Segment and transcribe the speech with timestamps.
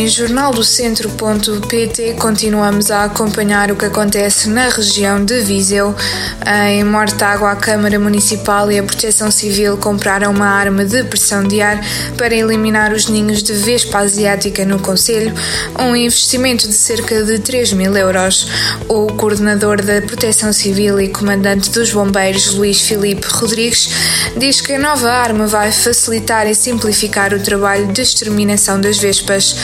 [0.00, 5.94] Em jornaldocentro.pt continuamos a acompanhar o que acontece na região de Viseu.
[6.70, 11.60] Em Mortágua, a Câmara Municipal e a Proteção Civil compraram uma arma de pressão de
[11.60, 11.78] ar
[12.16, 15.34] para eliminar os ninhos de vespa asiática no Conselho,
[15.78, 18.48] um investimento de cerca de 3 mil euros.
[18.88, 23.90] O coordenador da Proteção Civil e comandante dos bombeiros, Luís Filipe Rodrigues,
[24.34, 29.54] diz que a nova arma vai facilitar e simplificar o trabalho de exterminação das vespas.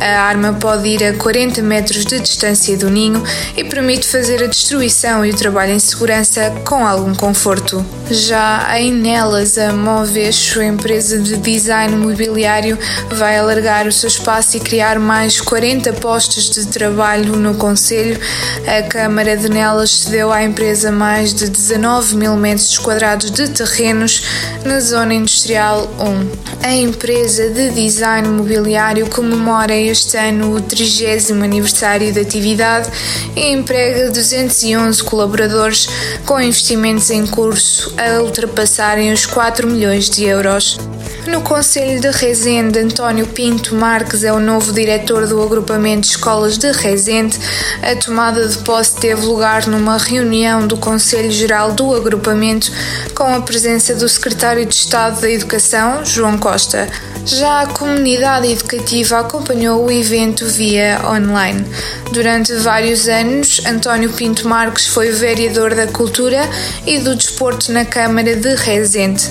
[0.00, 3.22] A arma pode ir a 40 metros de distância do ninho
[3.56, 7.84] e permite fazer a destruição e o trabalho em segurança com algum conforto.
[8.10, 12.78] Já em Nelas, a Movecho, empresa de design mobiliário,
[13.10, 18.20] vai alargar o seu espaço e criar mais 40 postos de trabalho no Conselho.
[18.66, 24.22] A Câmara de Nelas cedeu à empresa mais de 19 mil metros quadrados de terrenos
[24.64, 26.53] na Zona Industrial 1.
[26.62, 32.88] A empresa de design mobiliário comemora este ano o 30 aniversário da atividade
[33.36, 35.88] e emprega 211 colaboradores
[36.24, 40.78] com investimentos em curso a ultrapassarem os 4 milhões de euros.
[41.26, 46.58] No Conselho de Rezende, António Pinto Marques é o novo diretor do agrupamento de escolas
[46.58, 47.38] de Rezende.
[47.82, 52.70] A tomada de posse teve lugar numa reunião do Conselho Geral do agrupamento
[53.14, 56.88] com a presença do secretário de Estado da Educação, João Costa.
[57.24, 61.64] Já a comunidade educativa acompanhou o evento via online.
[62.12, 66.42] Durante vários anos, António Pinto Marques foi vereador da Cultura
[66.86, 69.24] e do Desporto na Câmara de Rezende.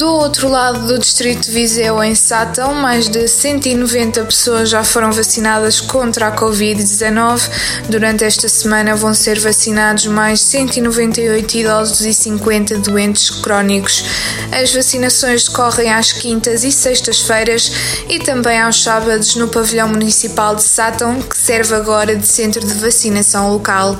[0.00, 5.12] Do outro lado do distrito de Viseu, em Sátão, mais de 190 pessoas já foram
[5.12, 7.50] vacinadas contra a Covid-19.
[7.86, 14.02] Durante esta semana vão ser vacinados mais 198 idosos e 50 doentes crónicos.
[14.50, 17.70] As vacinações decorrem às quintas e sextas-feiras
[18.08, 22.72] e também aos sábados no pavilhão municipal de Sátão, que serve agora de centro de
[22.72, 23.98] vacinação local.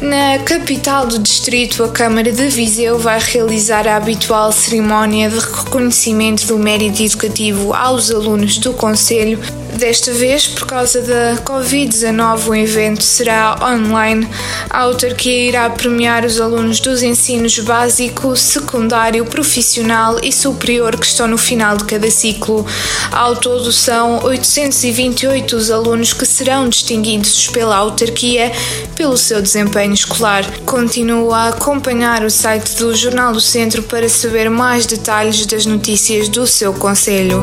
[0.00, 6.46] Na capital do distrito, a Câmara de Viseu vai realizar a habitual cerimónia de reconhecimento
[6.46, 9.38] do mérito educativo aos alunos do Conselho.
[9.76, 14.26] Desta vez, por causa da Covid-19, o evento será online.
[14.70, 21.28] A autarquia irá premiar os alunos dos ensinos básico, secundário, profissional e superior que estão
[21.28, 22.64] no final de cada ciclo.
[23.12, 28.52] Ao todo, são 828 os alunos que serão distinguidos pela autarquia
[28.94, 30.44] pelo seu desempenho escolar.
[30.64, 36.30] Continua a acompanhar o site do Jornal do Centro para saber mais detalhes das notícias
[36.30, 37.42] do seu Conselho.